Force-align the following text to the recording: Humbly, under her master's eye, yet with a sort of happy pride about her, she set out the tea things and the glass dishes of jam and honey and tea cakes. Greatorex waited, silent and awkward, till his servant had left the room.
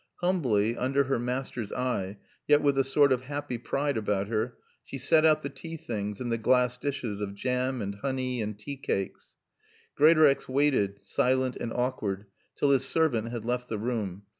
Humbly, 0.21 0.75
under 0.75 1.03
her 1.03 1.19
master's 1.19 1.71
eye, 1.71 2.17
yet 2.47 2.63
with 2.63 2.75
a 2.79 2.83
sort 2.83 3.11
of 3.11 3.21
happy 3.21 3.59
pride 3.59 3.97
about 3.97 4.29
her, 4.29 4.57
she 4.83 4.97
set 4.97 5.25
out 5.27 5.43
the 5.43 5.49
tea 5.49 5.77
things 5.77 6.19
and 6.19 6.31
the 6.31 6.39
glass 6.39 6.75
dishes 6.79 7.21
of 7.21 7.35
jam 7.35 7.83
and 7.83 7.93
honey 7.93 8.41
and 8.41 8.57
tea 8.57 8.77
cakes. 8.77 9.35
Greatorex 9.93 10.49
waited, 10.49 11.01
silent 11.03 11.55
and 11.55 11.71
awkward, 11.71 12.25
till 12.55 12.71
his 12.71 12.83
servant 12.83 13.29
had 13.31 13.45
left 13.45 13.69
the 13.69 13.77
room. 13.77 14.23